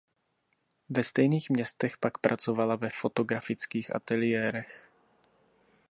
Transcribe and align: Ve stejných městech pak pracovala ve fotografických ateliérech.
Ve 0.89 1.03
stejných 1.03 1.49
městech 1.49 1.97
pak 1.97 2.17
pracovala 2.17 2.75
ve 2.75 2.89
fotografických 2.89 3.95
ateliérech. 3.95 4.89